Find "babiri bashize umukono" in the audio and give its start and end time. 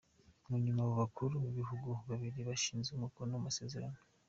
2.09-3.31